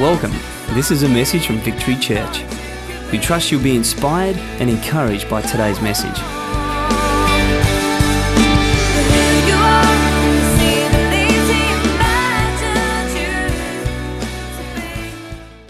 [0.00, 0.32] Welcome.
[0.74, 2.42] This is a message from Victory Church.
[3.12, 6.18] We trust you'll be inspired and encouraged by today's message.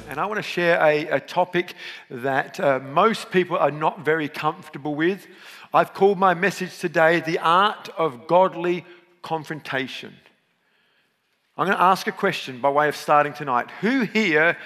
[0.08, 1.74] And I want to share a, a topic
[2.08, 5.26] that uh, most people are not very comfortable with.
[5.74, 8.84] I've called my message today The Art of Godly
[9.22, 10.14] Confrontation.
[11.60, 13.70] I'm going to ask a question by way of starting tonight.
[13.82, 14.56] Who here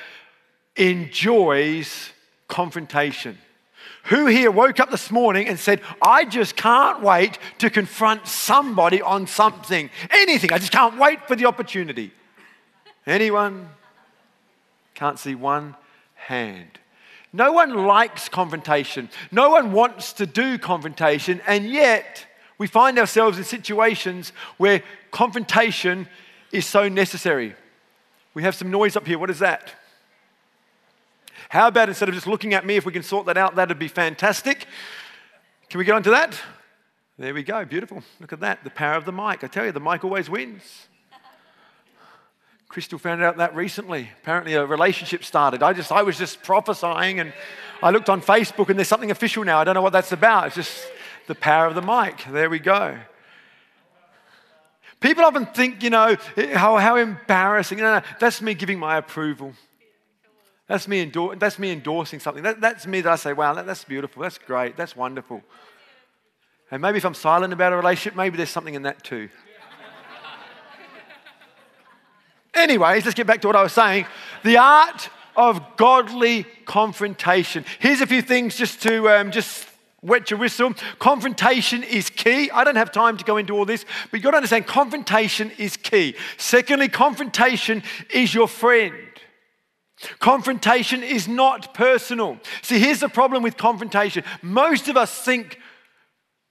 [0.76, 2.10] enjoys
[2.46, 3.36] confrontation?
[4.04, 9.02] Who here woke up this morning and said, I just can't wait to confront somebody
[9.02, 10.52] on something, anything?
[10.52, 12.12] I just can't wait for the opportunity.
[13.08, 13.70] Anyone?
[14.94, 15.74] Can't see one
[16.14, 16.78] hand.
[17.32, 19.10] No one likes confrontation.
[19.32, 22.24] No one wants to do confrontation, and yet
[22.56, 26.06] we find ourselves in situations where confrontation
[26.54, 27.54] is so necessary.
[28.32, 29.18] We have some noise up here.
[29.18, 29.74] What is that?
[31.48, 33.78] How about instead of just looking at me, if we can sort that out, that'd
[33.78, 34.66] be fantastic.
[35.68, 36.40] Can we get on to that?
[37.18, 37.64] There we go.
[37.64, 38.02] Beautiful.
[38.20, 38.64] Look at that.
[38.64, 39.44] The power of the mic.
[39.44, 40.88] I tell you, the mic always wins.
[42.68, 44.10] Crystal found out that recently.
[44.22, 45.62] Apparently, a relationship started.
[45.62, 47.32] I just, I was just prophesying, and
[47.82, 49.60] I looked on Facebook, and there's something official now.
[49.60, 50.48] I don't know what that's about.
[50.48, 50.86] It's just
[51.28, 52.24] the power of the mic.
[52.30, 52.98] There we go.
[55.04, 56.16] People often think, you know,
[56.54, 57.76] how, how embarrassing.
[57.76, 59.52] No, no, that's me giving my approval.
[60.66, 62.42] That's me, endor- that's me endorsing something.
[62.42, 64.22] That, that's me that I say, wow, that, that's beautiful.
[64.22, 64.78] That's great.
[64.78, 65.42] That's wonderful.
[66.70, 69.28] And maybe if I'm silent about a relationship, maybe there's something in that too.
[72.54, 74.06] Anyways, let's get back to what I was saying.
[74.42, 77.66] The art of godly confrontation.
[77.78, 79.68] Here's a few things just to um, just
[80.04, 80.76] wet Jerusalem.
[80.98, 82.50] Confrontation is key.
[82.50, 85.50] I don't have time to go into all this, but you've got to understand confrontation
[85.58, 86.14] is key.
[86.36, 87.82] Secondly, confrontation
[88.12, 88.94] is your friend.
[90.18, 92.38] Confrontation is not personal.
[92.62, 94.22] See, here's the problem with confrontation.
[94.42, 95.58] Most of us think,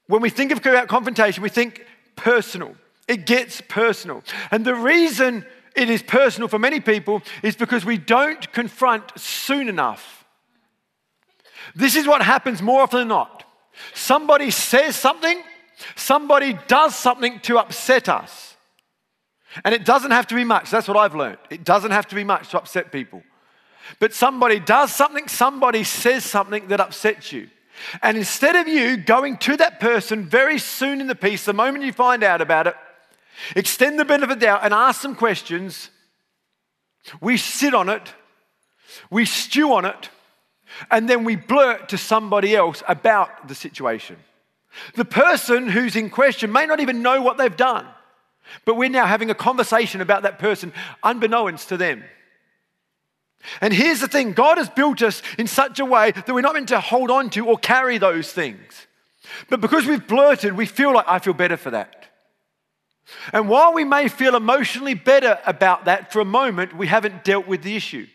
[0.07, 2.75] when we think about confrontation, we think personal.
[3.07, 4.23] It gets personal.
[4.49, 9.67] And the reason it is personal for many people is because we don't confront soon
[9.67, 10.25] enough.
[11.75, 13.42] This is what happens more often than not.
[13.93, 15.41] Somebody says something,
[15.95, 18.55] somebody does something to upset us.
[19.63, 20.71] And it doesn't have to be much.
[20.71, 21.37] That's what I've learned.
[21.49, 23.23] It doesn't have to be much to upset people.
[23.99, 27.49] But somebody does something, somebody says something that upsets you.
[28.01, 31.83] And instead of you going to that person very soon in the piece, the moment
[31.83, 32.75] you find out about it,
[33.55, 35.89] extend the benefit of the doubt and ask some questions.
[37.19, 38.13] We sit on it,
[39.09, 40.09] we stew on it,
[40.91, 44.17] and then we blurt to somebody else about the situation.
[44.95, 47.85] The person who's in question may not even know what they've done,
[48.65, 50.73] but we're now having a conversation about that person
[51.03, 52.03] unbeknownst to them.
[53.61, 56.55] And here's the thing God has built us in such a way that we're not
[56.55, 58.87] meant to hold on to or carry those things.
[59.49, 62.07] But because we've blurted, we feel like I feel better for that.
[63.31, 67.47] And while we may feel emotionally better about that for a moment, we haven't dealt
[67.47, 68.07] with the issue.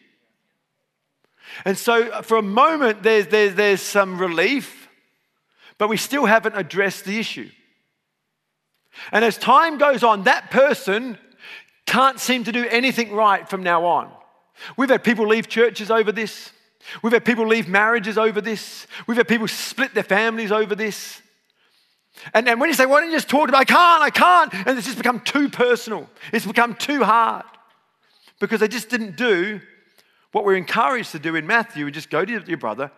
[1.65, 4.89] And so, uh, for a moment, there's, there's, there's some relief,
[5.77, 7.51] but we still haven't addressed the issue.
[9.13, 11.19] And as time goes on, that person
[11.87, 14.11] can't seem to do anything right from now on.
[14.77, 16.53] We've had people leave churches over this.
[17.03, 18.87] We've had people leave marriages over this.
[19.07, 21.23] We've had people split their families over this.
[22.35, 24.55] And, and when you say, why don't you just talk about, I can't, I can't,
[24.67, 26.09] and it's just become too personal.
[26.33, 27.45] It's become too hard
[28.41, 29.61] because they just didn't do
[30.33, 32.91] what we're encouraged to do in Matthew and just go to your brother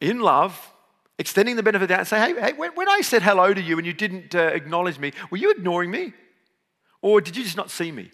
[0.00, 0.72] in love,
[1.18, 3.60] extending the benefit of doubt and say, hey, hey when, when I said hello to
[3.60, 6.12] you and you didn't uh, acknowledge me, were you ignoring me?
[7.02, 8.10] Or did you just not see me?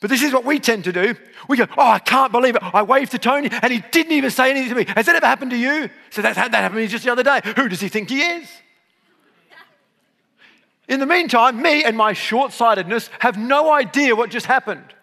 [0.00, 1.14] But this is what we tend to do.
[1.48, 2.62] We go, Oh, I can't believe it.
[2.62, 4.84] I waved to Tony and he didn't even say anything to me.
[4.88, 5.88] Has that ever happened to you?
[6.10, 7.40] So that, that happened to me just the other day.
[7.56, 8.48] Who does he think he is?
[10.88, 14.94] In the meantime, me and my short sightedness have no idea what just happened.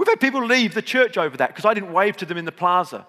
[0.00, 2.46] We've had people leave the church over that because I didn't wave to them in
[2.46, 3.06] the plaza.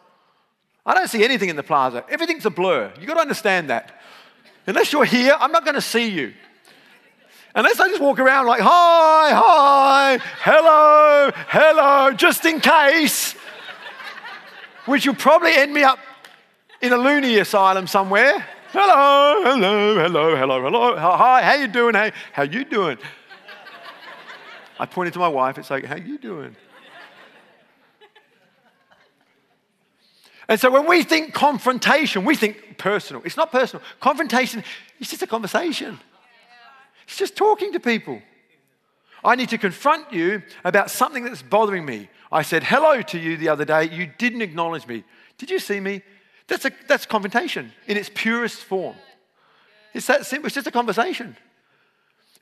[0.86, 2.04] I don't see anything in the plaza.
[2.10, 2.92] Everything's a blur.
[2.98, 4.02] You've got to understand that.
[4.68, 6.34] Unless you're here, I'm not going to see you.
[7.56, 13.36] Unless I just walk around like, hi, hi, hello, hello, just in case,
[14.86, 16.00] which will probably end me up
[16.82, 18.46] in a loony asylum somewhere.
[18.74, 20.98] Hello, hello, hello, hello, hello.
[20.98, 21.96] Hi, how you doing?
[21.96, 22.98] Hey, how you doing?
[24.78, 25.58] I pointed to my wife.
[25.58, 26.54] It's like, how you doing?
[30.52, 33.22] And so when we think confrontation, we think personal.
[33.24, 33.82] It's not personal.
[34.02, 34.66] Confrontation
[35.00, 35.98] is just a conversation.
[37.08, 38.22] It's just talking to people.
[39.24, 42.10] I need to confront you about something that's bothering me.
[42.34, 43.90] I said hello to you the other day.
[43.92, 45.06] You didn't acknowledge me.
[45.38, 46.02] Did you see me?
[46.48, 48.98] That's, a, that's confrontation in its purest form.
[49.94, 50.48] It's that simple.
[50.48, 51.38] It's just a conversation.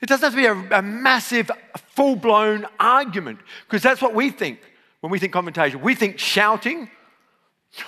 [0.00, 1.48] It doesn't have to be a, a massive,
[1.94, 4.58] full blown argument because that's what we think
[4.98, 5.80] when we think confrontation.
[5.80, 6.90] We think shouting,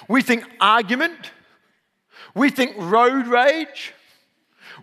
[0.08, 1.32] we think argument,
[2.34, 3.94] we think road rage.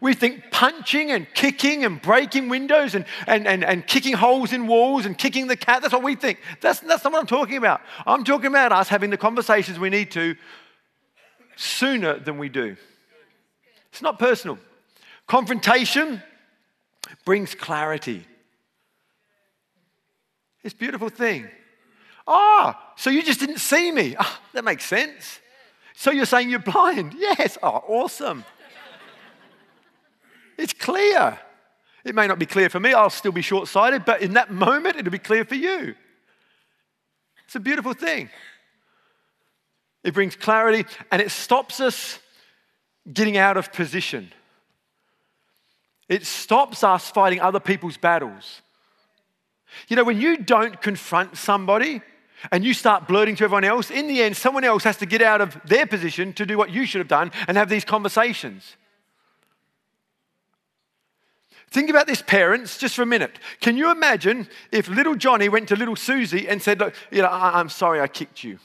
[0.01, 4.68] We think punching and kicking and breaking windows and, and, and, and kicking holes in
[4.68, 5.81] walls and kicking the cat.
[5.81, 6.40] That's what we think.
[6.62, 7.81] That's, that's not what I'm talking about.
[8.06, 10.36] I'm talking about us having the conversations we need to
[11.57, 12.78] sooner than we do.
[13.92, 14.57] It's not personal.
[15.28, 16.24] Confrontation
[17.25, 18.25] brings clarity.
[20.63, 21.48] It's a beautiful thing.
[22.31, 24.16] Ah, so you just didn't see me.
[24.18, 25.40] Ah, that makes sense.
[25.96, 27.16] So you're saying you're blind?
[27.18, 27.58] Yes.
[27.64, 28.46] Oh, awesome.
[30.56, 31.40] It's clear.
[32.06, 34.52] It may not be clear for me, I'll still be short sighted, but in that
[34.52, 35.96] moment, it'll be clear for you.
[37.46, 38.30] It's a beautiful thing.
[40.04, 42.20] It brings clarity and it stops us
[43.12, 44.31] getting out of position.
[46.08, 48.62] It stops us fighting other people's battles.
[49.88, 52.02] You know, when you don't confront somebody
[52.51, 55.21] and you start blurting to everyone else, in the end, someone else has to get
[55.21, 58.75] out of their position to do what you should have done and have these conversations.
[61.71, 63.38] Think about this, parents, just for a minute.
[63.62, 67.27] Can you imagine if little Johnny went to little Susie and said, Look, you know,
[67.27, 68.57] I- I'm sorry I kicked you?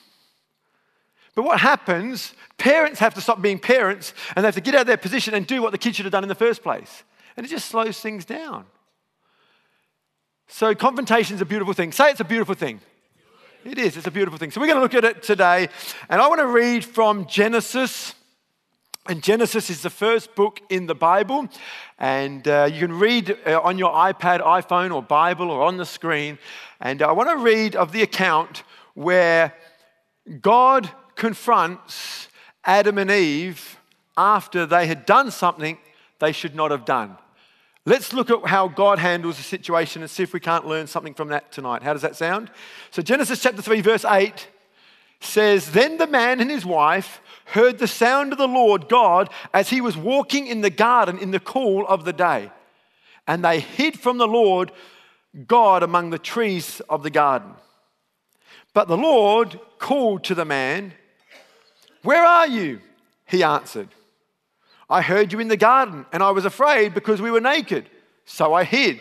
[1.34, 4.82] But what happens, parents have to stop being parents and they have to get out
[4.82, 7.02] of their position and do what the kid should have done in the first place.
[7.36, 8.66] And it just slows things down.
[10.46, 11.90] So, confrontation is a beautiful thing.
[11.90, 12.80] Say it's a beautiful thing.
[13.64, 14.50] It is, it's a beautiful thing.
[14.50, 15.68] So, we're going to look at it today.
[16.10, 18.14] And I want to read from Genesis
[19.06, 21.46] and Genesis is the first book in the Bible,
[21.98, 25.84] and uh, you can read uh, on your iPad, iPhone, or Bible, or on the
[25.84, 26.38] screen.
[26.80, 28.62] And I want to read of the account
[28.94, 29.52] where
[30.40, 32.28] God confronts
[32.64, 33.78] Adam and Eve
[34.16, 35.76] after they had done something
[36.18, 37.18] they should not have done.
[37.86, 41.12] Let's look at how God handles the situation and see if we can't learn something
[41.12, 41.82] from that tonight.
[41.82, 42.50] How does that sound?
[42.90, 44.48] So, Genesis chapter 3, verse 8
[45.20, 49.68] says, Then the man and his wife heard the sound of the Lord God as
[49.68, 52.50] he was walking in the garden in the cool of the day.
[53.26, 54.72] And they hid from the Lord
[55.46, 57.52] God among the trees of the garden.
[58.72, 60.94] But the Lord called to the man,
[62.02, 62.80] Where are you?
[63.26, 63.88] He answered,
[64.94, 67.90] I heard you in the garden, and I was afraid because we were naked,
[68.26, 69.00] so I hid.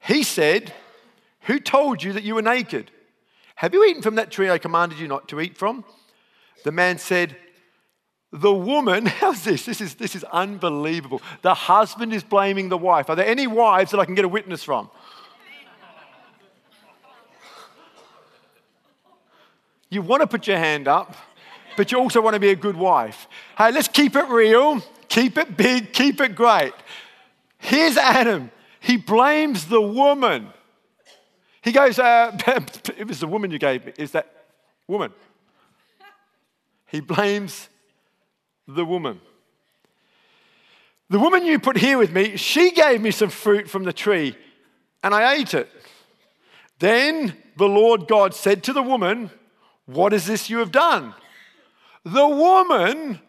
[0.00, 0.74] He said,
[1.42, 2.90] Who told you that you were naked?
[3.54, 5.84] Have you eaten from that tree I commanded you not to eat from?
[6.64, 7.36] The man said,
[8.32, 9.64] The woman, how's this?
[9.64, 11.22] This is, this is unbelievable.
[11.42, 13.08] The husband is blaming the wife.
[13.08, 14.90] Are there any wives that I can get a witness from?
[19.88, 21.14] You want to put your hand up,
[21.76, 23.26] but you also want to be a good wife.
[23.56, 26.72] Hey, let's keep it real, keep it big, keep it great.
[27.58, 28.50] Here's Adam.
[28.80, 30.48] He blames the woman.
[31.62, 32.36] He goes, uh,
[32.96, 33.92] It was the woman you gave me.
[33.98, 34.32] Is that
[34.86, 35.12] woman?
[36.86, 37.68] He blames
[38.66, 39.20] the woman.
[41.08, 44.36] The woman you put here with me, she gave me some fruit from the tree
[45.02, 45.68] and I ate it.
[46.78, 49.30] Then the Lord God said to the woman,
[49.86, 51.14] What is this you have done?
[52.04, 53.20] The woman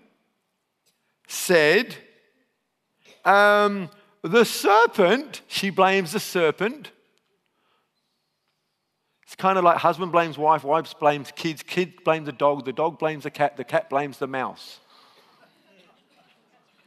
[1.27, 1.95] said,
[3.25, 3.89] um,
[4.21, 6.91] The serpent, she blames the serpent
[9.31, 12.73] it's kind of like husband blames wife, wife blames kids, kid blames the dog, the
[12.73, 14.81] dog blames the cat, the cat blames the mouse.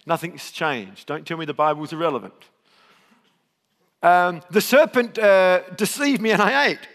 [0.05, 1.07] Nothing's changed.
[1.07, 2.35] Don't tell me the Bible's irrelevant.
[4.03, 6.87] Um, the serpent uh, deceived me and I ate.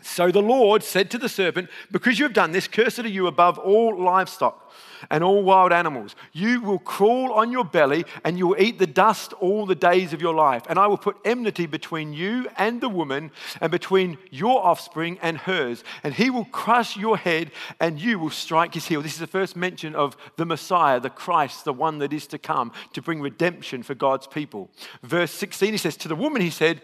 [0.00, 3.26] So the Lord said to the serpent, Because you have done this, cursed are you
[3.26, 4.72] above all livestock
[5.10, 6.14] and all wild animals.
[6.32, 10.12] You will crawl on your belly and you will eat the dust all the days
[10.12, 10.62] of your life.
[10.68, 15.38] And I will put enmity between you and the woman, and between your offspring and
[15.38, 15.82] hers.
[16.02, 17.50] And he will crush your head
[17.80, 19.02] and you will strike his heel.
[19.02, 22.38] This is the first mention of the Messiah, the Christ, the one that is to
[22.38, 24.70] come to bring redemption for God's people.
[25.02, 26.82] Verse 16, he says, To the woman, he said,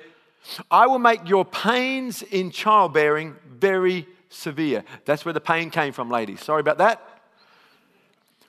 [0.71, 4.85] I will make your pains in childbearing very severe.
[5.05, 6.43] That's where the pain came from, ladies.
[6.43, 7.03] Sorry about that.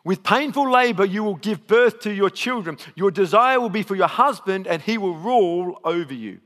[0.04, 2.78] With painful labor, you will give birth to your children.
[2.96, 6.40] Your desire will be for your husband, and he will rule over you.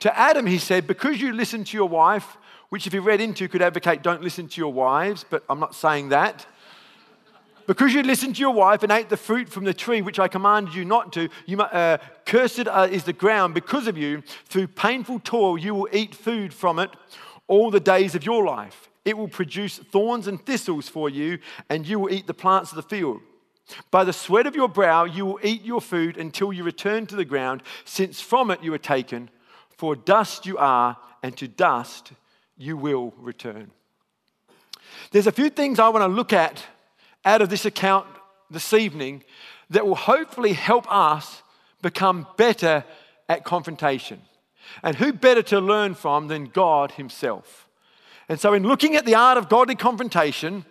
[0.00, 2.36] To Adam, he said, Because you listen to your wife,
[2.68, 5.74] which if you read into could advocate don't listen to your wives, but I'm not
[5.74, 6.44] saying that.
[7.66, 10.28] Because you listened to your wife and ate the fruit from the tree which I
[10.28, 14.22] commanded you not to, you, uh, cursed uh, is the ground because of you.
[14.46, 16.90] Through painful toil, you will eat food from it
[17.48, 18.88] all the days of your life.
[19.04, 22.76] It will produce thorns and thistles for you, and you will eat the plants of
[22.76, 23.20] the field.
[23.90, 27.16] By the sweat of your brow, you will eat your food until you return to
[27.16, 29.30] the ground, since from it you were taken.
[29.70, 32.12] For dust you are, and to dust
[32.56, 33.70] you will return.
[35.10, 36.64] There's a few things I want to look at
[37.26, 38.06] out of this account
[38.50, 39.24] this evening
[39.70, 41.42] that will hopefully help us
[41.82, 42.84] become better
[43.28, 44.22] at confrontation.
[44.82, 47.68] And who better to learn from than God Himself?
[48.28, 50.64] And so, in looking at the art of godly confrontation,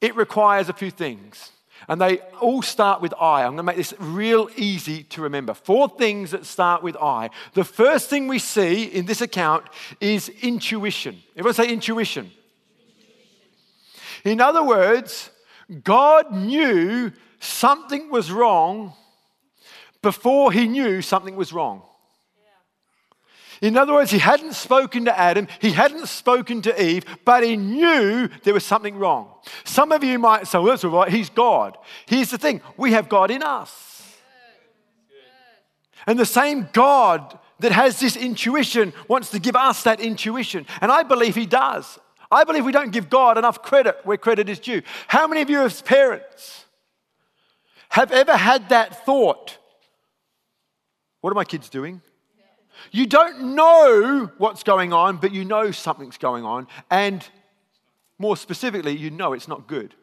[0.00, 1.52] it requires a few things.
[1.88, 3.42] And they all start with I.
[3.42, 5.54] I'm going to make this real easy to remember.
[5.54, 7.30] Four things that start with I.
[7.54, 9.64] The first thing we see in this account
[9.98, 11.22] is intuition.
[11.36, 12.30] Everyone say intuition.
[14.24, 15.30] In other words,
[15.84, 18.94] God knew something was wrong
[20.02, 21.82] before he knew something was wrong.
[23.60, 27.56] In other words, he hadn't spoken to Adam, he hadn't spoken to Eve, but he
[27.56, 29.34] knew there was something wrong.
[29.64, 31.76] Some of you might say, well, that's all right, he's God.
[32.06, 34.16] Here's the thing we have God in us.
[36.06, 40.66] And the same God that has this intuition wants to give us that intuition.
[40.80, 41.98] And I believe he does.
[42.30, 44.82] I believe we don't give God enough credit where credit is due.
[45.08, 46.64] How many of you, as parents,
[47.90, 49.58] have ever had that thought?
[51.20, 52.00] What are my kids doing?
[52.92, 56.66] You don't know what's going on, but you know something's going on.
[56.90, 57.26] And
[58.18, 59.94] more specifically, you know it's not good.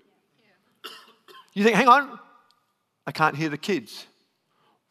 [1.53, 2.19] You think, hang on,
[3.07, 4.05] I can't hear the kids.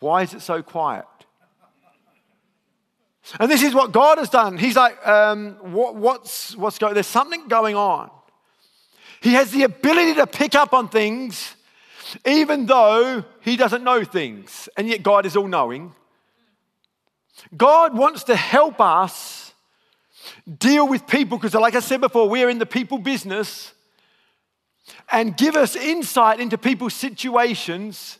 [0.00, 1.04] Why is it so quiet?
[3.40, 4.56] And this is what God has done.
[4.56, 8.10] He's like, um, what, what's, what's going There's something going on.
[9.20, 11.56] He has the ability to pick up on things,
[12.24, 14.68] even though he doesn't know things.
[14.76, 15.94] And yet, God is all knowing.
[17.56, 19.52] God wants to help us
[20.58, 23.72] deal with people because, like I said before, we're in the people business
[25.10, 28.18] and give us insight into people's situations.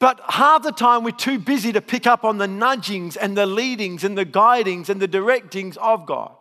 [0.00, 3.46] But half the time, we're too busy to pick up on the nudgings and the
[3.46, 6.32] leadings and the guidings and the directings of God.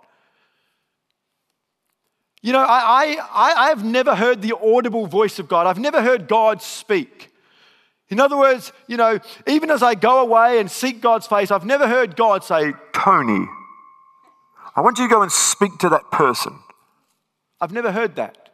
[2.41, 5.67] You know, I, I, I have never heard the audible voice of God.
[5.67, 7.33] I've never heard God speak.
[8.07, 11.65] In other words, you know, even as I go away and seek God's face, I've
[11.65, 13.45] never heard God say, Tony,
[14.73, 16.57] I want you to go and speak to that person.
[17.59, 18.48] I've never heard that.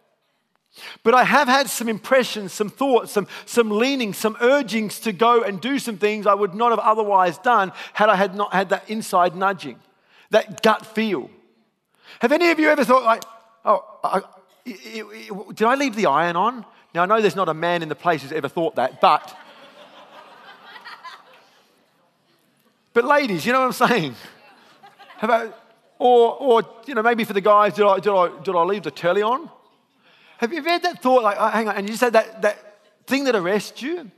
[1.04, 5.42] But I have had some impressions, some thoughts, some, some leanings, some urgings to go
[5.42, 8.70] and do some things I would not have otherwise done had I had not had
[8.70, 9.80] that inside nudging,
[10.32, 11.30] that gut feel.
[12.20, 13.24] Have any of you ever thought, like,
[13.64, 14.22] oh, I,
[14.66, 16.66] did I leave the iron on?
[16.94, 19.36] Now, I know there's not a man in the place who's ever thought that, but
[22.96, 24.16] But ladies, you know what I'm saying?
[25.18, 25.60] How about,
[26.00, 28.84] or, or you know, maybe for the guys, did I, did I, did I leave
[28.84, 29.50] the telly on?
[30.38, 32.80] Have you ever had that thought, like, oh, hang on, and you said that, that
[33.08, 34.12] thing that arrests you?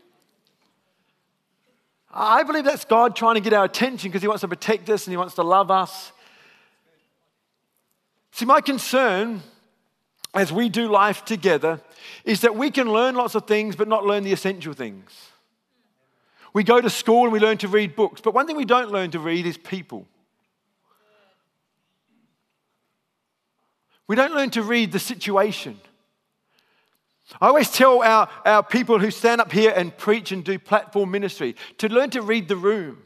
[2.11, 5.05] I believe that's God trying to get our attention because He wants to protect us
[5.05, 6.11] and He wants to love us.
[8.31, 9.41] See, my concern
[10.33, 11.81] as we do life together
[12.23, 15.11] is that we can learn lots of things but not learn the essential things.
[16.53, 18.91] We go to school and we learn to read books, but one thing we don't
[18.91, 20.07] learn to read is people.
[24.07, 25.79] We don't learn to read the situation.
[27.41, 31.11] I always tell our, our people who stand up here and preach and do platform
[31.11, 33.03] ministry to learn to read the room.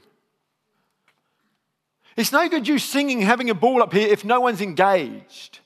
[2.15, 5.59] It's no good you singing, having a ball up here if no one's engaged.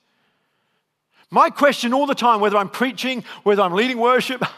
[1.30, 4.42] My question all the time, whether I'm preaching, whether I'm leading worship,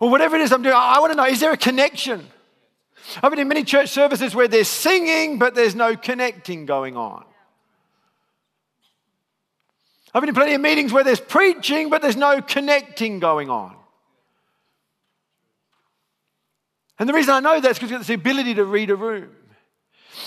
[0.00, 2.26] or whatever it is I'm doing, I want to know is there a connection?
[3.22, 7.24] I've been in many church services where there's singing, but there's no connecting going on.
[10.14, 13.74] I've been in plenty of meetings where there's preaching, but there's no connecting going on.
[16.98, 19.30] And the reason I know that is because it's the ability to read a room.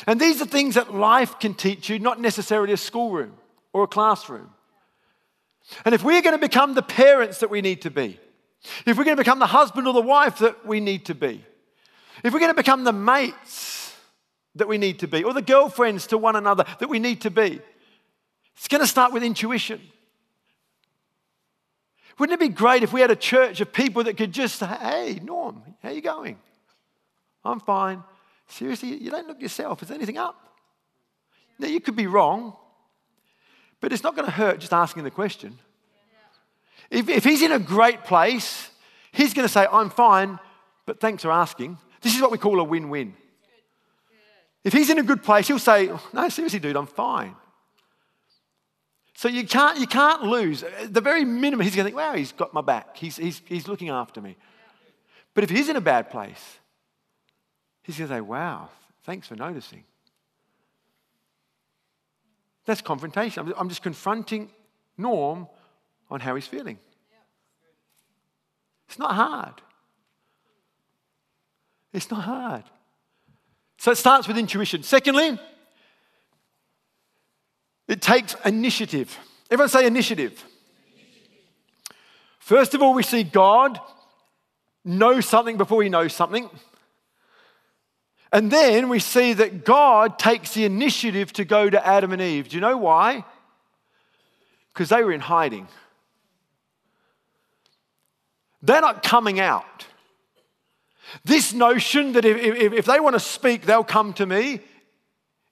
[0.08, 3.34] And these are things that life can teach you, not necessarily a schoolroom
[3.74, 4.50] or a classroom.
[5.84, 8.20] And if we're going to become the parents that we need to be,
[8.86, 11.44] if we're going to become the husband or the wife that we need to be,
[12.24, 13.94] if we're going to become the mates
[14.56, 17.30] that we need to be, or the girlfriends to one another that we need to
[17.30, 17.62] be,
[18.56, 19.82] it's going to start with intuition.
[22.18, 24.66] Wouldn't it be great if we had a church of people that could just say,
[24.66, 26.40] hey, Norm, how you going?
[27.44, 28.04] I'm fine.
[28.48, 29.84] Seriously, you don't look yourself.
[29.84, 30.40] Is anything up?
[31.60, 32.56] Now, you could be wrong,
[33.82, 35.58] But it's not going to hurt just asking the question.
[36.90, 38.70] If, if he's in a great place,
[39.12, 40.40] he's going to say, I'm fine,
[40.86, 41.78] but thanks for asking.
[42.02, 43.14] This is what we call a win win.
[44.64, 47.36] If he's in a good place, he'll say, No, seriously, dude, I'm fine.
[49.16, 50.62] So you can't, you can't lose.
[50.62, 52.98] At the very minimum, he's going to think, Wow, he's got my back.
[52.98, 54.36] He's, he's, he's looking after me.
[55.34, 56.60] But if he's in a bad place,
[57.82, 58.70] he's going to say, Wow,
[59.04, 59.86] thanks for noticing.
[62.66, 63.54] That's confrontation.
[63.58, 64.50] I'm just confronting
[64.98, 65.48] Norm
[66.10, 66.78] on how he's feeling.
[68.90, 69.62] It's not hard.
[71.94, 72.64] It's not hard.
[73.78, 74.84] So it starts with intuition.
[74.84, 75.40] Secondly,
[77.88, 79.18] it takes initiative.
[79.52, 80.44] Everyone say initiative.
[82.40, 83.80] First of all, we see God
[84.84, 86.50] know something before he knows something.
[88.32, 92.50] And then we see that God takes the initiative to go to Adam and Eve.
[92.50, 93.24] Do you know why?
[94.74, 95.68] Because they were in hiding.
[98.62, 99.86] They're not coming out.
[101.24, 104.60] This notion that if, if, if they want to speak, they'll come to me,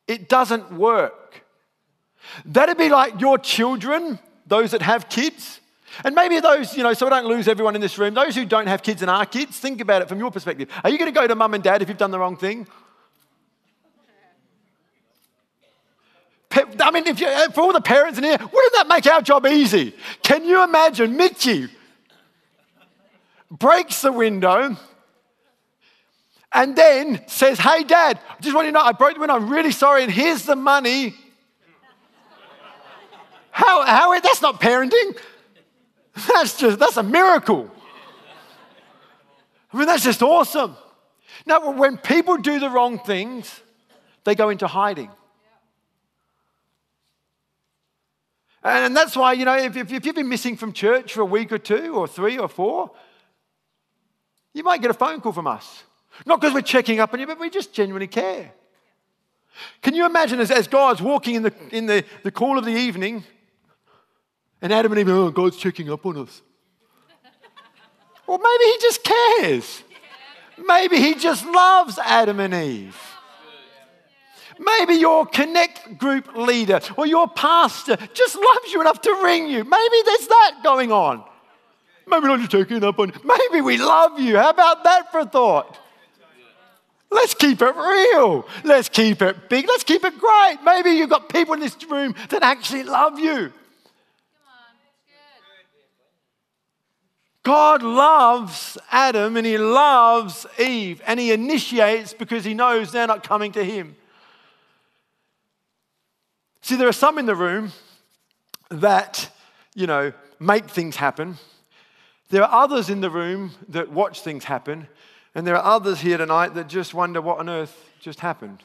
[0.07, 1.42] it doesn't work.
[2.45, 5.59] That'd be like your children, those that have kids.
[6.03, 8.45] And maybe those, you know, so I don't lose everyone in this room, those who
[8.45, 10.69] don't have kids and are kids, think about it from your perspective.
[10.83, 12.67] Are you going to go to mum and dad if you've done the wrong thing?
[16.79, 19.21] I mean, if you, uh, for all the parents in here, wouldn't that make our
[19.21, 19.95] job easy?
[20.21, 21.67] Can you imagine Mitchy
[23.49, 24.77] breaks the window
[26.51, 29.35] and then says, Hey, dad, I just want you to know I broke the window.
[29.35, 30.03] I'm really sorry.
[30.03, 31.15] And here's the money.
[33.53, 35.15] How, how, that's not parenting.
[36.27, 37.69] That's just, that's a miracle.
[39.71, 40.75] I mean, that's just awesome.
[41.45, 43.61] Now, when people do the wrong things,
[44.23, 45.11] they go into hiding.
[48.63, 51.51] And that's why, you know, if, if, you've been missing from church for a week
[51.51, 52.89] or two or three or four,
[54.55, 55.83] you might get a phone call from us.
[56.25, 58.51] Not because we're checking up on you, but we just genuinely care.
[59.83, 62.71] Can you imagine as, as God's walking in, the, in the, the cool of the
[62.71, 63.23] evening
[64.63, 66.41] and Adam and Eve, oh, God's checking up on us.
[68.25, 69.83] well, maybe he just cares.
[70.65, 72.97] Maybe he just loves Adam and Eve.
[74.57, 79.65] Maybe your connect group leader or your pastor just loves you enough to ring you.
[79.65, 81.25] Maybe there's that going on.
[82.07, 83.15] Maybe not just checking up on you.
[83.25, 84.37] Maybe we love you.
[84.37, 85.77] How about that for a thought?
[87.11, 88.47] Let's keep it real.
[88.63, 89.67] Let's keep it big.
[89.67, 90.57] Let's keep it great.
[90.63, 93.51] Maybe you've got people in this room that actually love you.
[97.43, 103.23] God loves Adam and he loves Eve and he initiates because he knows they're not
[103.23, 103.97] coming to him.
[106.61, 107.73] See, there are some in the room
[108.69, 109.29] that,
[109.75, 111.37] you know, make things happen.
[112.29, 114.87] There are others in the room that watch things happen.
[115.35, 118.63] And there are others here tonight that just wonder what on earth just happened.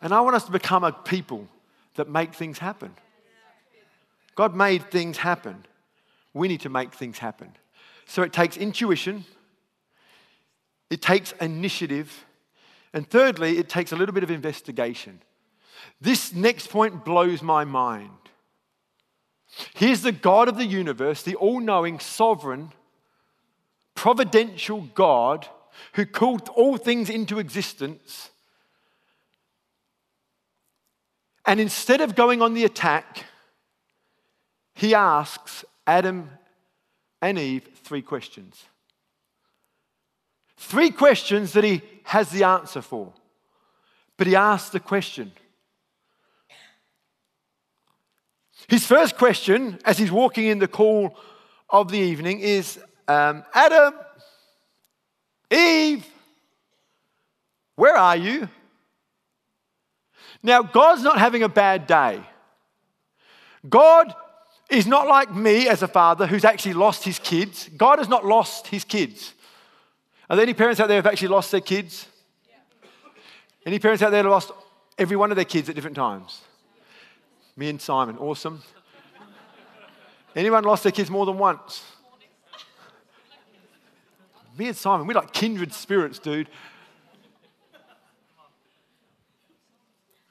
[0.00, 1.46] and I want us to become a people
[1.96, 2.94] that make things happen.
[4.34, 5.66] God made things happen.
[6.32, 7.52] We need to make things happen.
[8.06, 9.24] So it takes intuition,
[10.90, 12.26] it takes initiative,
[12.92, 15.20] and thirdly, it takes a little bit of investigation.
[16.00, 18.10] This next point blows my mind.
[19.74, 22.72] Here's the God of the universe, the all knowing, sovereign,
[23.94, 25.48] providential God
[25.94, 28.30] who called all things into existence.
[31.46, 33.24] And instead of going on the attack,
[34.74, 36.30] he asks Adam
[37.22, 38.64] and Eve three questions.
[40.56, 43.12] Three questions that he has the answer for.
[44.16, 45.32] But he asks the question.
[48.68, 51.16] His first question, as he's walking in the cool
[51.68, 53.94] of the evening, is um, Adam,
[55.50, 56.06] Eve,
[57.76, 58.48] where are you?
[60.42, 62.20] Now, God's not having a bad day.
[63.68, 64.14] God
[64.70, 67.68] is not like me as a father who's actually lost his kids.
[67.76, 69.34] God has not lost his kids.
[70.28, 72.06] Are there any parents out there who've actually lost their kids?
[72.48, 72.56] Yeah.
[73.66, 74.52] Any parents out there who lost
[74.98, 76.40] every one of their kids at different times?
[77.56, 78.62] Me and Simon, awesome.
[80.34, 81.84] Anyone lost their kids more than once?
[84.56, 86.48] Me and Simon, we're like kindred spirits, dude.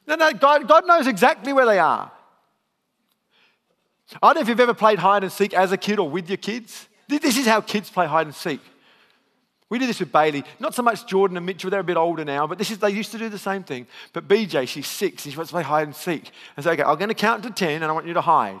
[0.06, 2.10] No, no, God, God knows exactly where they are.
[4.22, 6.28] I don't know if you've ever played hide and seek as a kid or with
[6.28, 6.88] your kids.
[7.08, 8.60] This is how kids play hide and seek.
[9.70, 10.44] We did this with Bailey.
[10.60, 12.90] Not so much Jordan and Mitchell, they're a bit older now, but this is, they
[12.90, 13.86] used to do the same thing.
[14.12, 16.30] But BJ, she's six, and she wants to play hide and seek.
[16.56, 18.60] And so, okay, I'm going to count to 10, and I want you to hide.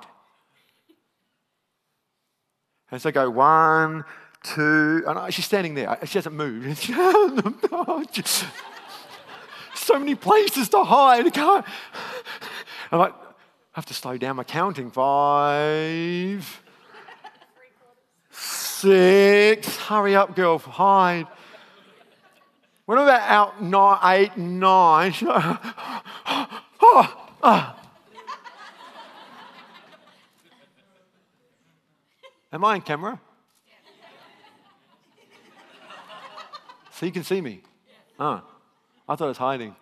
[2.90, 4.04] And so I go, one,
[4.42, 5.98] two, and she's standing there.
[6.04, 6.78] She hasn't moved.
[9.74, 11.36] so many places to hide.
[11.36, 13.14] I'm like,
[13.74, 14.88] I have to slow down my counting.
[14.88, 16.62] Five,
[18.30, 19.76] six.
[19.78, 20.58] Hurry up, girl.
[20.58, 21.26] Hide.
[22.86, 25.58] When I'm about out nine, eight, nine, she's like,
[26.80, 27.76] oh, oh.
[32.52, 33.20] Am I on camera?
[36.92, 37.62] So you can see me?
[38.20, 38.40] Oh,
[39.08, 39.74] I thought I was hiding.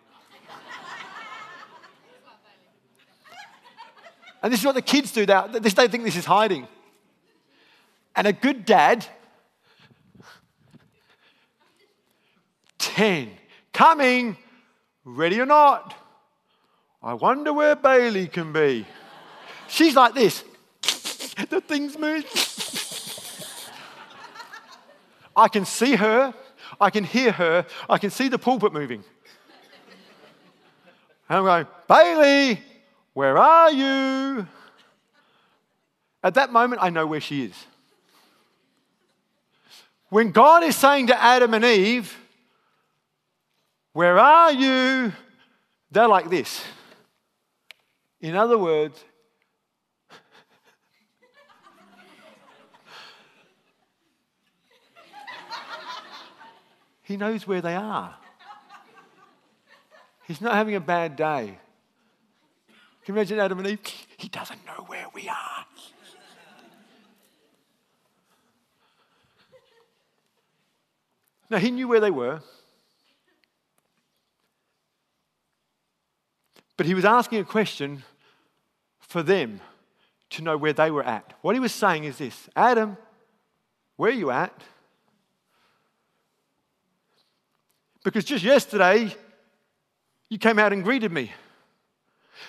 [4.42, 5.24] And this is what the kids do.
[5.24, 6.66] They think this is hiding.
[8.16, 9.06] And a good dad,
[12.78, 13.30] 10,
[13.72, 14.36] coming,
[15.04, 15.94] ready or not.
[17.02, 18.86] I wonder where Bailey can be.
[19.68, 20.44] She's like this.
[20.82, 22.24] the things move.
[25.34, 26.34] I can see her.
[26.80, 27.64] I can hear her.
[27.88, 29.04] I can see the pulpit moving.
[31.28, 32.60] And I'm going, Bailey,
[33.14, 34.46] where are you?
[36.22, 37.66] At that moment, I know where she is.
[40.08, 42.16] When God is saying to Adam and Eve,
[43.92, 45.12] Where are you?
[45.90, 46.62] They're like this.
[48.20, 49.02] In other words,
[57.02, 58.14] he knows where they are.
[60.26, 61.58] He's not having a bad day.
[63.04, 63.80] Can you imagine Adam and Eve?
[64.16, 65.66] He doesn't know where we are.
[71.50, 72.40] Now, he knew where they were.
[76.76, 78.04] But he was asking a question
[79.00, 79.60] for them
[80.30, 81.34] to know where they were at.
[81.42, 82.96] What he was saying is this Adam,
[83.96, 84.58] where are you at?
[88.02, 89.14] Because just yesterday,
[90.30, 91.32] you came out and greeted me.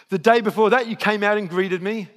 [0.10, 2.10] The day before that, you came out and greeted me.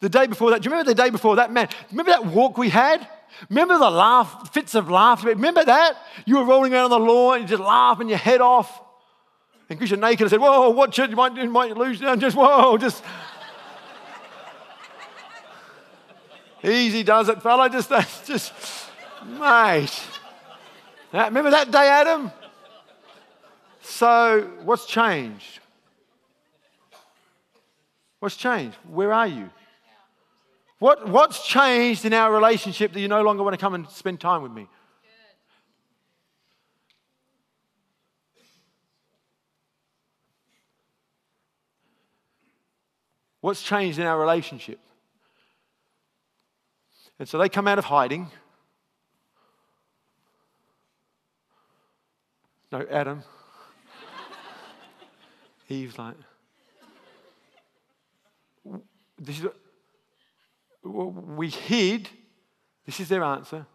[0.00, 1.68] The day before that, do you remember the day before that, man?
[1.90, 3.06] Remember that walk we had?
[3.48, 5.28] Remember the laugh, fits of laughter?
[5.28, 5.96] Remember that?
[6.26, 8.80] You were rolling around on the lawn, you just laughing your head off.
[9.68, 12.20] And because you're naked, I said, Whoa, watch it, you might, you might lose down.
[12.20, 13.02] Just, whoa, just.
[16.62, 17.68] Easy does it, fella.
[17.68, 17.90] Just,
[18.26, 18.52] just,
[19.26, 20.02] mate.
[21.12, 22.30] Remember that day, Adam?
[23.80, 25.61] So, what's changed?
[28.22, 28.76] What's changed?
[28.88, 29.50] Where are you?
[30.78, 34.20] What, what's changed in our relationship that you no longer want to come and spend
[34.20, 34.68] time with me?
[43.40, 44.78] What's changed in our relationship?
[47.18, 48.30] And so they come out of hiding.
[52.70, 53.24] No, Adam.
[55.68, 56.14] Eve's like,
[59.22, 59.46] this is,
[60.82, 62.08] we hid,
[62.84, 63.66] this is their answer,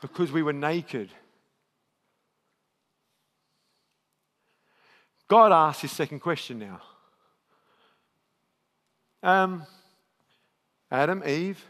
[0.00, 1.10] because we were naked.
[5.28, 6.80] God asks his second question now.
[9.22, 9.66] Um,
[10.92, 11.64] Adam, Eve,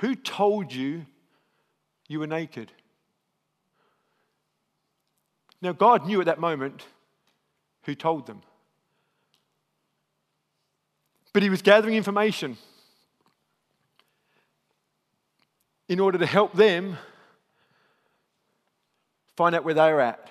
[0.00, 1.04] who told you
[2.08, 2.72] you were naked?
[5.60, 6.86] Now, God knew at that moment
[7.82, 8.40] who told them.
[11.34, 12.56] But he was gathering information
[15.88, 16.96] in order to help them
[19.36, 20.30] find out where they were at.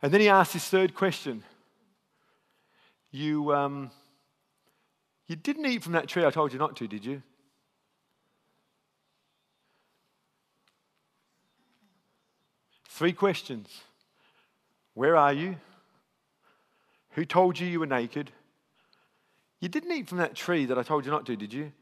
[0.00, 1.44] And then he asked his third question
[3.10, 3.90] You, um,
[5.26, 7.22] you didn't eat from that tree I told you not to, did you?
[12.88, 13.82] Three questions.
[14.94, 15.56] Where are you?
[17.18, 18.30] Who told you you were naked?
[19.58, 21.72] You didn't eat from that tree that I told you not to, did you?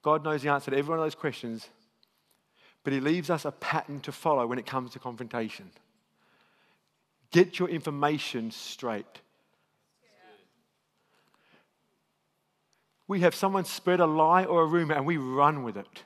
[0.00, 1.68] God knows the answer to every one of those questions,
[2.84, 5.70] but He leaves us a pattern to follow when it comes to confrontation.
[7.32, 9.04] Get your information straight.
[13.08, 16.04] We have someone spread a lie or a rumor and we run with it.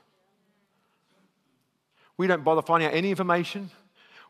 [2.16, 3.70] We don't bother finding out any information.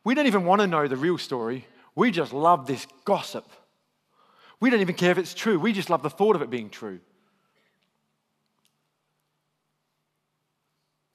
[0.05, 1.67] We don't even want to know the real story.
[1.95, 3.49] We just love this gossip.
[4.63, 5.59] We don't even care if it's true.
[5.59, 7.01] We just love the thought of it being true.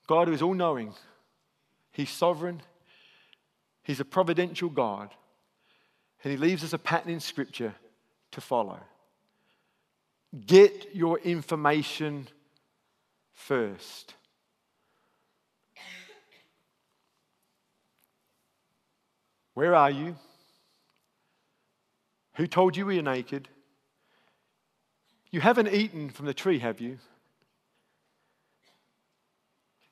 [0.06, 0.94] God who is all knowing,
[1.94, 2.62] He's sovereign,
[3.84, 5.14] He's a providential God,
[6.26, 7.74] and He leaves us a pattern in Scripture
[8.32, 8.82] to follow.
[10.46, 12.28] Get your information
[13.32, 14.14] first.
[19.54, 20.18] Where are you?
[22.38, 23.50] Who told you we are naked?
[25.32, 27.00] You haven't eaten from the tree, have you?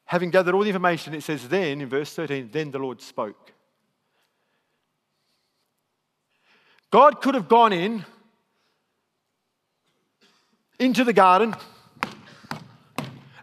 [0.06, 3.52] Having gathered all the information, it says then, in verse 13, then the Lord spoke.
[6.92, 8.06] God could have gone in
[10.78, 11.56] into the garden.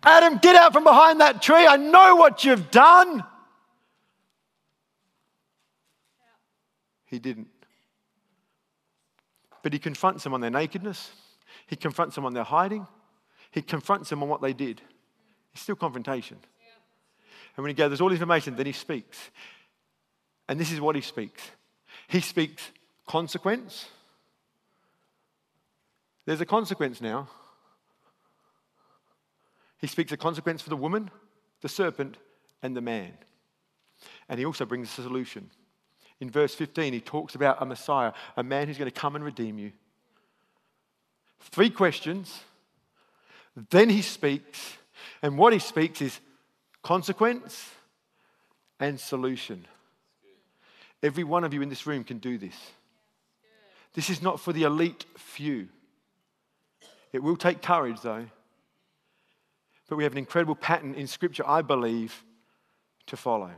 [0.04, 1.66] Adam, get out from behind that tree.
[1.66, 3.24] I know what you've done.
[7.06, 7.51] He didn't.
[9.62, 11.10] But he confronts them on their nakedness.
[11.66, 12.86] He confronts them on their hiding.
[13.50, 14.80] He confronts them on what they did.
[15.52, 16.38] It's still confrontation.
[17.56, 19.30] And when he gathers all information, then he speaks.
[20.48, 21.42] And this is what he speaks
[22.08, 22.70] he speaks
[23.06, 23.88] consequence.
[26.26, 27.28] There's a consequence now.
[29.78, 31.10] He speaks a consequence for the woman,
[31.62, 32.18] the serpent,
[32.62, 33.12] and the man.
[34.28, 35.50] And he also brings a solution.
[36.22, 39.24] In verse 15, he talks about a Messiah, a man who's going to come and
[39.24, 39.72] redeem you.
[41.40, 42.42] Three questions.
[43.70, 44.76] Then he speaks,
[45.20, 46.20] and what he speaks is
[46.80, 47.68] consequence
[48.78, 49.66] and solution.
[51.02, 52.54] Every one of you in this room can do this.
[53.92, 55.66] This is not for the elite few.
[57.12, 58.26] It will take courage, though.
[59.88, 62.22] But we have an incredible pattern in Scripture, I believe,
[63.06, 63.50] to follow.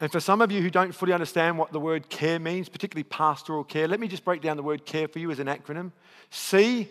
[0.00, 3.04] And for some of you who don't fully understand what the word care means, particularly
[3.04, 5.92] pastoral care, let me just break down the word care for you as an acronym
[6.30, 6.88] C,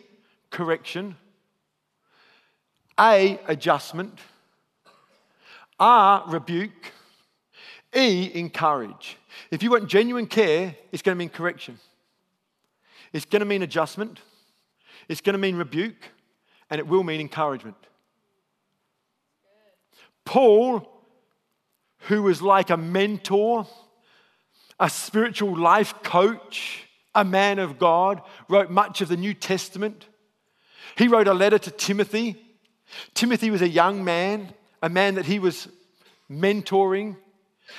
[0.50, 1.16] correction,
[3.00, 4.20] A, adjustment,
[5.80, 6.92] R, rebuke,
[7.96, 9.18] E, encourage.
[9.52, 11.80] If you want genuine care, it's going to mean correction.
[13.14, 14.20] It's going to mean adjustment,
[15.08, 16.10] it's going to mean rebuke,
[16.70, 17.78] and it will mean encouragement.
[20.26, 20.95] Paul,
[22.08, 23.68] who was like a mentor,
[24.80, 30.08] a spiritual life coach, a man of God, wrote much of the New Testament.
[30.98, 32.36] He wrote a letter to Timothy.
[33.14, 35.68] Timothy was a young man, a man that he was
[36.30, 37.18] mentoring.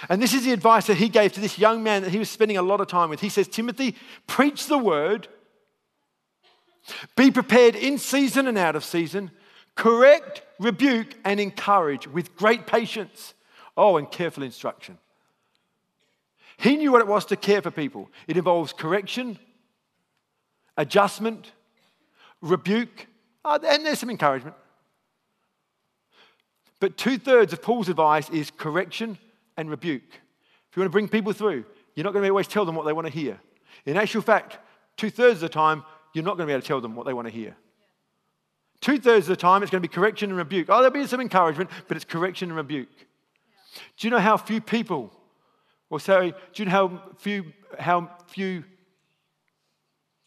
[0.09, 2.29] And this is the advice that he gave to this young man that he was
[2.29, 3.21] spending a lot of time with.
[3.21, 3.95] He says, Timothy,
[4.27, 5.29] preach the word,
[7.15, 9.31] be prepared in season and out of season,
[9.77, 13.35] correct, rebuke, and encourage with great patience.
[13.77, 14.99] Oh, and careful instruction.
[16.57, 18.11] He knew what it was to care for people.
[18.27, 19.39] It involves correction,
[20.77, 21.53] adjustment,
[22.41, 23.07] rebuke,
[23.45, 24.57] uh, and there's some encouragement.
[26.81, 29.19] But two thirds of Paul's advice is correction,
[29.57, 30.03] and rebuke.
[30.71, 32.85] If you want to bring people through, you're not going to always tell them what
[32.85, 33.41] they want to hear.
[33.85, 34.59] In actual fact,
[34.97, 37.07] two thirds of the time, you're not going to be able to tell them what
[37.07, 37.57] they want to hear.
[38.81, 40.67] Two thirds of the time, it's going to be correction and rebuke.
[40.69, 42.89] Oh, there'll be some encouragement, but it's correction and rebuke.
[43.96, 45.12] Do you know how few people,
[45.90, 48.64] or sorry, do you know how few, how few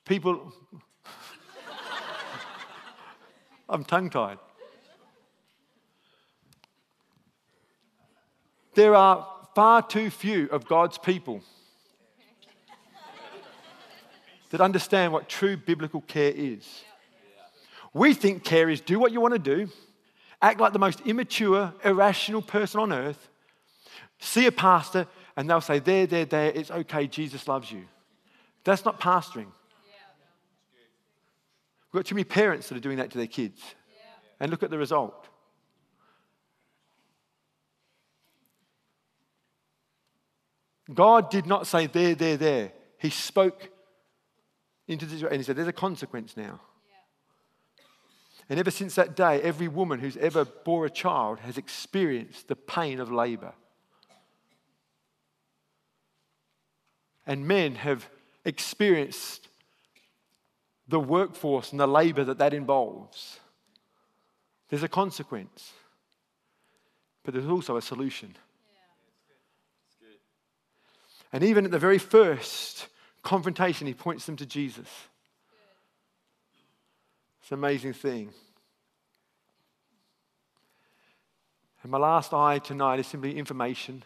[0.05, 0.53] people,
[3.69, 4.39] I'm tongue tied.
[8.73, 11.41] There are far too few of God's people
[14.49, 16.83] that understand what true biblical care is.
[17.93, 19.69] We think care is do what you want to do,
[20.41, 23.28] act like the most immature, irrational person on earth,
[24.19, 27.85] see a pastor, and they'll say, There, there, there, it's okay, Jesus loves you.
[28.63, 29.47] That's not pastoring.
[31.91, 33.61] We've got too many parents that are doing that to their kids.
[34.39, 35.27] And look at the result.
[40.93, 42.71] God did not say, there, there, there.
[42.99, 43.69] He spoke
[44.87, 46.59] into this, and he said, there's a consequence now.
[48.49, 52.55] And ever since that day, every woman who's ever bore a child has experienced the
[52.55, 53.53] pain of labor.
[57.29, 58.09] And men have
[58.43, 59.49] experienced
[60.87, 63.39] the workforce and the labor that that involves.
[64.69, 65.73] There's a consequence,
[67.23, 68.35] but there's also a solution.
[71.31, 72.87] And even at the very first
[73.21, 74.87] confrontation, he points them to Jesus.
[77.41, 78.33] It's an amazing thing.
[81.83, 84.03] And my last I tonight is simply information.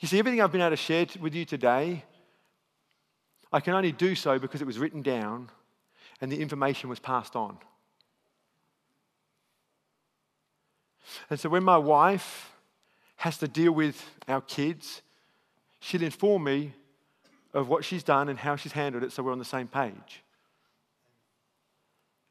[0.00, 2.04] You see, everything I've been able to share with you today,
[3.52, 5.50] I can only do so because it was written down
[6.20, 7.58] and the information was passed on.
[11.30, 12.52] And so when my wife
[13.16, 15.02] has to deal with our kids,
[15.80, 16.72] she'll inform me
[17.52, 20.22] of what she's done and how she's handled it so we're on the same page.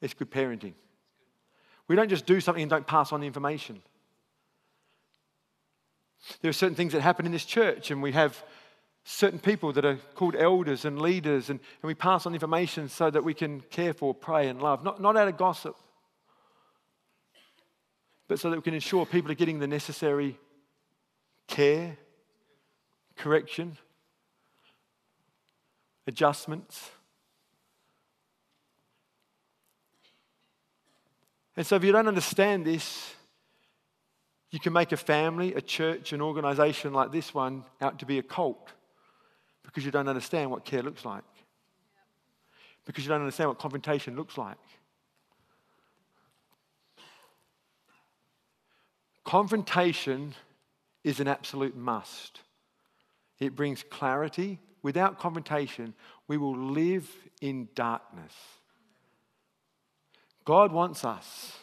[0.02, 0.74] It's good parenting.
[1.88, 3.82] We don't just do something and don't pass on the information.
[6.42, 8.44] There are certain things that happen in this church, and we have
[9.04, 13.10] certain people that are called elders and leaders, and, and we pass on information so
[13.10, 14.84] that we can care for, pray, and love.
[14.84, 15.76] Not, not out of gossip,
[18.28, 20.40] but so that we can ensure people are getting the necessary
[21.48, 21.98] care,
[23.18, 23.78] correction,
[26.08, 26.90] adjustments.
[31.56, 33.14] And so, if you don't understand this,
[34.54, 38.20] you can make a family, a church, an organization like this one out to be
[38.20, 38.72] a cult
[39.64, 41.24] because you don't understand what care looks like,
[42.86, 44.60] because you don't understand what confrontation looks like.
[49.24, 50.36] Confrontation
[51.04, 52.42] is an absolute must.
[53.40, 54.60] It brings clarity.
[54.84, 55.96] Without confrontation,
[56.28, 57.10] we will live
[57.42, 58.34] in darkness.
[60.46, 61.58] God wants us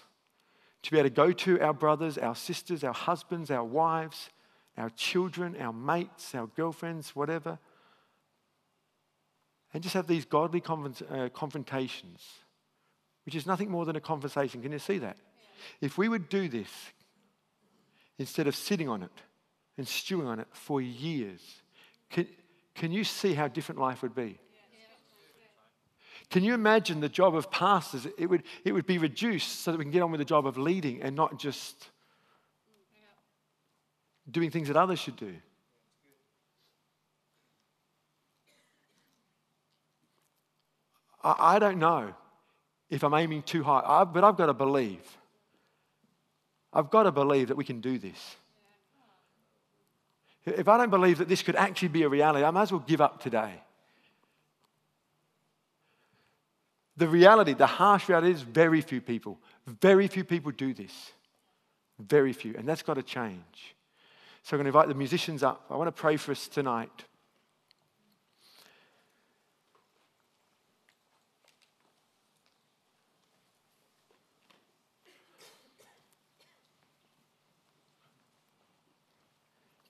[0.82, 4.30] to be able to go to our brothers, our sisters, our husbands, our wives,
[4.76, 7.58] our children, our mates, our girlfriends, whatever,
[9.72, 12.26] and just have these godly uh, confrontations,
[13.24, 14.62] which is nothing more than a conversation.
[14.62, 15.16] Can you see that?
[15.80, 16.70] If we would do this
[18.18, 19.12] instead of sitting on it
[19.76, 21.40] and stewing on it for years,
[22.08, 22.26] can,
[22.74, 24.38] can you see how different life would be?
[26.30, 28.06] Can you imagine the job of pastors?
[28.16, 30.46] It would, it would be reduced so that we can get on with the job
[30.46, 31.88] of leading and not just
[34.30, 35.34] doing things that others should do.
[41.24, 42.14] I, I don't know
[42.88, 45.02] if I'm aiming too high, I, but I've got to believe.
[46.72, 48.36] I've got to believe that we can do this.
[50.46, 52.84] If I don't believe that this could actually be a reality, I might as well
[52.86, 53.60] give up today.
[57.00, 60.92] The reality, the harsh reality is very few people, very few people do this.
[61.98, 62.54] Very few.
[62.58, 63.74] And that's got to change.
[64.42, 65.64] So I'm going to invite the musicians up.
[65.70, 66.90] I want to pray for us tonight.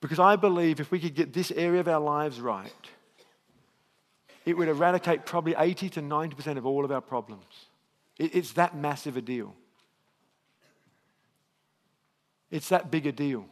[0.00, 2.70] Because I believe if we could get this area of our lives right,
[4.50, 7.44] it would eradicate probably 80 to 90% of all of our problems.
[8.18, 9.54] It's that massive a deal.
[12.50, 13.46] It's that big a deal.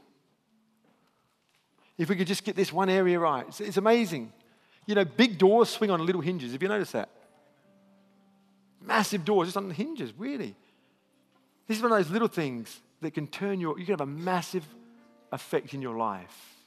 [1.97, 4.33] If we could just get this one area right, it's, it's amazing.
[4.87, 6.53] You know, big doors swing on little hinges.
[6.53, 7.09] Have you noticed that?
[8.81, 10.55] Massive doors just on the hinges, really.
[11.67, 14.07] This is one of those little things that can turn your, you can have a
[14.07, 14.65] massive
[15.33, 16.58] effect in your life.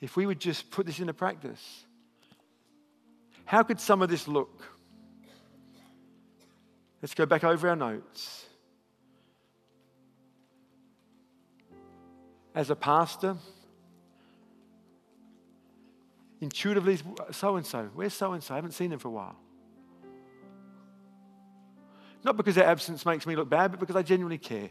[0.00, 1.84] If we would just put this into practice,
[3.44, 4.62] how could some of this look?
[7.02, 8.44] Let's go back over our notes.
[12.54, 13.36] As a pastor,
[16.40, 16.98] intuitively,
[17.30, 18.54] so and so, where's so and so?
[18.54, 19.36] I haven't seen them for a while.
[22.24, 24.70] Not because their absence makes me look bad, but because I genuinely care.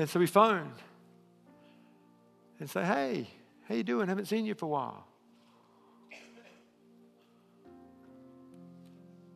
[0.00, 0.72] And so we phone
[2.58, 3.28] and say, hey,
[3.68, 4.08] how you doing?
[4.08, 5.06] Haven't seen you for a while.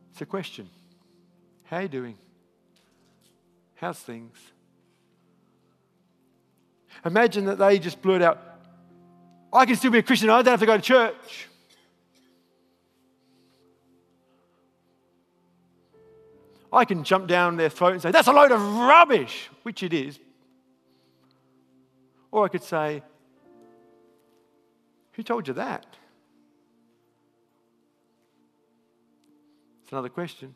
[0.09, 0.67] It's a question.
[1.65, 2.17] How you doing?
[3.75, 4.35] How's things?
[7.05, 8.41] Imagine that they just blurt out,
[9.53, 11.47] I can still be a Christian, I don't have to go to church.
[16.73, 19.93] I can jump down their throat and say, That's a load of rubbish, which it
[19.93, 20.19] is,
[22.31, 23.03] or I could say,
[25.13, 25.85] Who told you that?
[29.83, 30.55] It's another question.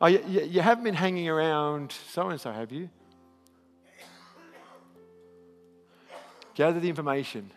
[0.00, 2.88] Oh, you, you haven't been hanging around so and so, have you?
[6.54, 7.50] Gather the information,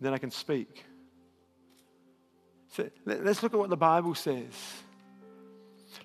[0.00, 0.84] then I can speak.
[2.70, 4.52] So let's look at what the Bible says.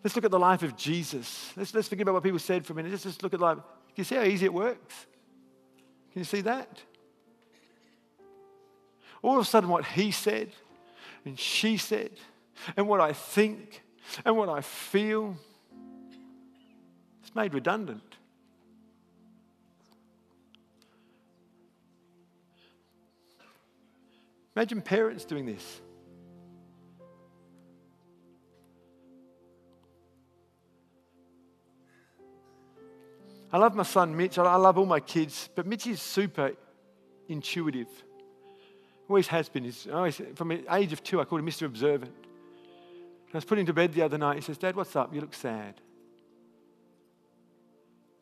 [0.03, 1.51] Let's look at the life of Jesus.
[1.55, 2.91] Let's, let's forget about what people said for a minute.
[2.91, 3.57] Let's just look at life.
[3.57, 5.05] Can you see how easy it works?
[6.13, 6.81] Can you see that?
[9.21, 10.51] All of a sudden, what he said
[11.25, 12.11] and she said,
[12.77, 13.83] and what I think
[14.25, 15.35] and what I feel,
[17.21, 18.01] it's made redundant.
[24.55, 25.81] Imagine parents doing this.
[33.51, 34.37] I love my son Mitch.
[34.37, 36.51] I love all my kids, but Mitch is super
[37.27, 37.87] intuitive.
[39.07, 39.63] Always has been.
[39.63, 41.65] He's always, from the age of two, I called him Mr.
[41.65, 42.13] Observant.
[43.33, 44.35] I was putting him to bed the other night.
[44.35, 45.13] He says, Dad, what's up?
[45.13, 45.81] You look sad.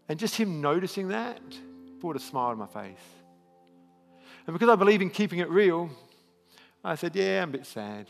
[0.07, 1.41] And just him noticing that
[1.99, 2.99] brought a smile on my face.
[4.45, 5.89] And because I believe in keeping it real,
[6.84, 8.07] I said, Yeah, I'm a bit sad.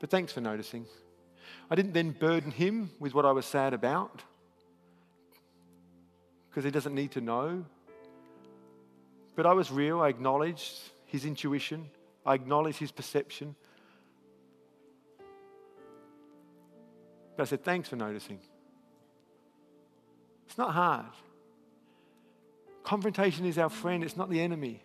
[0.00, 0.86] But thanks for noticing.
[1.70, 4.22] I didn't then burden him with what I was sad about
[6.54, 7.64] because he doesn't need to know.
[9.34, 10.00] But I was real.
[10.00, 11.90] I acknowledged his intuition,
[12.24, 13.56] I acknowledged his perception.
[17.36, 18.38] But I said, Thanks for noticing.
[20.46, 21.06] It's not hard.
[22.84, 24.80] Confrontation is our friend, it's not the enemy.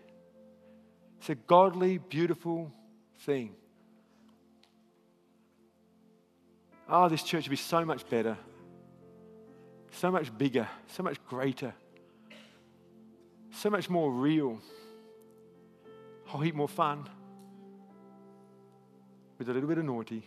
[1.20, 2.72] It's a godly, beautiful
[3.20, 3.54] thing.
[6.88, 8.38] Oh, this church would be so much better,
[9.92, 11.74] so much bigger, so much greater,
[13.52, 14.60] so much more real,
[16.26, 17.08] a whole heap more fun,
[19.38, 20.24] with a little bit of naughty.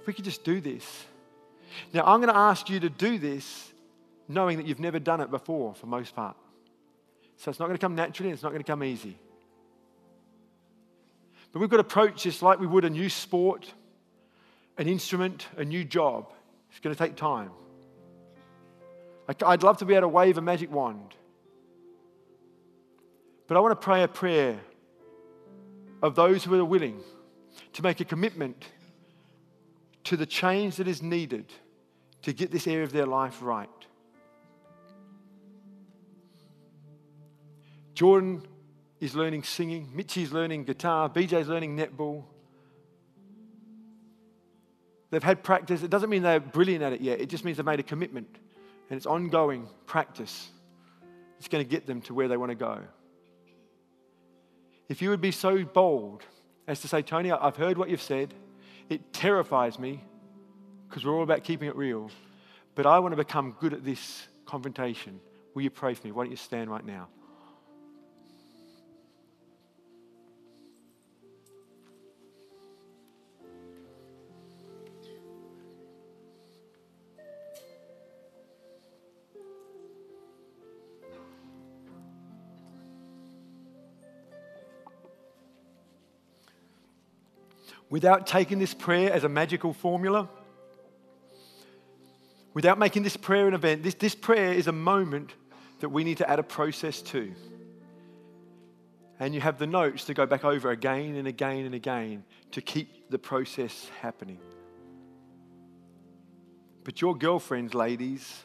[0.00, 1.04] If we could just do this.
[1.92, 3.72] Now, I'm going to ask you to do this
[4.26, 6.36] knowing that you've never done it before, for most part.
[7.36, 9.16] So it's not going to come naturally, it's not going to come easy.
[11.52, 13.72] But we've got to approach this like we would a new sport,
[14.76, 16.32] an instrument, a new job.
[16.78, 17.50] It's going to take time.
[19.44, 21.12] I'd love to be able to wave a magic wand.
[23.48, 24.60] But I want to pray a prayer
[26.04, 27.00] of those who are willing
[27.72, 28.64] to make a commitment
[30.04, 31.46] to the change that is needed
[32.22, 33.68] to get this area of their life right.
[37.92, 38.46] Jordan
[39.00, 42.22] is learning singing, Mitchie's learning guitar, BJ's learning netball.
[45.10, 45.82] They've had practice.
[45.82, 48.28] It doesn't mean they're brilliant at it yet, it just means they've made a commitment
[48.90, 50.48] and it's ongoing practice.
[51.38, 52.80] It's going to get them to where they want to go.
[54.88, 56.22] If you would be so bold
[56.66, 58.34] as to say, Tony, I've heard what you've said,
[58.88, 60.02] it terrifies me
[60.88, 62.10] because we're all about keeping it real,
[62.74, 65.20] but I want to become good at this confrontation.
[65.54, 66.12] Will you pray for me?
[66.12, 67.08] Why don't you stand right now?
[87.90, 90.28] Without taking this prayer as a magical formula,
[92.54, 95.32] without making this prayer an event, this, this prayer is a moment
[95.80, 97.32] that we need to add a process to.
[99.20, 102.60] And you have the notes to go back over again and again and again to
[102.60, 104.38] keep the process happening.
[106.84, 108.42] But your girlfriends, ladies,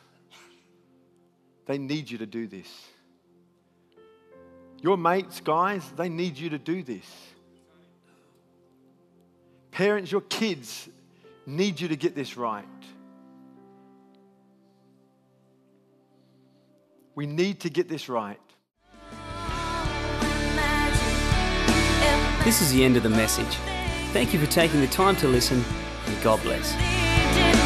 [1.66, 2.68] they need you to do this.
[4.82, 7.06] Your mates, guys, they need you to do this.
[9.74, 10.88] Parents, your kids
[11.48, 12.64] need you to get this right.
[17.16, 18.40] We need to get this right.
[22.44, 23.56] This is the end of the message.
[24.12, 25.64] Thank you for taking the time to listen,
[26.06, 27.63] and God bless.